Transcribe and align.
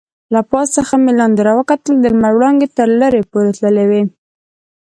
له 0.33 0.41
پاس 0.49 0.67
څخه 0.77 0.93
مې 1.03 1.11
لاندې 1.19 1.41
راوکتل، 1.49 1.93
د 1.99 2.05
لمر 2.13 2.33
وړانګې 2.35 2.67
تر 2.77 2.89
لرې 2.99 3.21
پورې 3.31 3.51
تللې 3.59 3.85
وې. 3.89 4.01